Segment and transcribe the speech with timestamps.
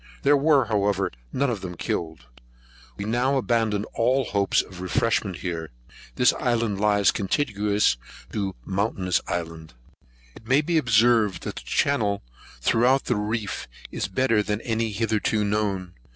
[0.23, 2.25] There were, however, none of them killed.
[2.97, 5.69] We now abandoned all hopes of refreshment here.
[6.15, 7.97] This island lies contiguous
[8.33, 9.75] to Mountainous Island.
[10.35, 12.23] It may be observed, that the channel
[12.61, 15.93] throughout the reef is better than any hitherto known.